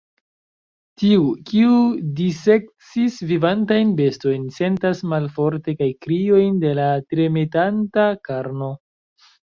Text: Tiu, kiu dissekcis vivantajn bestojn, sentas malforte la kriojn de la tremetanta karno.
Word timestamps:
Tiu, 1.01 1.25
kiu 1.49 1.73
dissekcis 2.19 3.19
vivantajn 3.33 3.91
bestojn, 3.99 4.47
sentas 4.57 5.03
malforte 5.13 5.77
la 5.83 5.91
kriojn 6.07 6.59
de 6.65 6.73
la 6.81 6.89
tremetanta 7.13 8.09
karno. 8.31 8.73